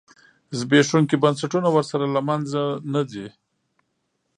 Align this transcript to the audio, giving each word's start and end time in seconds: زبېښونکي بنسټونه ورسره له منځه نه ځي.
زبېښونکي 0.59 1.15
بنسټونه 1.23 1.67
ورسره 1.71 2.05
له 2.15 2.21
منځه 2.27 2.61
نه 2.93 3.01
ځي. 3.11 3.27